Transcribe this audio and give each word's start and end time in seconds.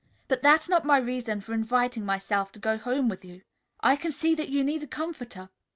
But 0.27 0.41
that's 0.41 0.67
not 0.67 0.83
my 0.83 0.97
reason 0.97 1.41
for 1.41 1.53
inviting 1.53 2.03
myself 2.05 2.51
to 2.53 2.59
go 2.59 2.75
home 2.75 3.07
with 3.07 3.23
you. 3.23 3.43
I 3.81 3.95
can 3.95 4.11
see 4.11 4.33
that 4.33 4.49
you 4.49 4.63
need 4.63 4.81
a 4.81 4.87
comforter. 4.87 5.51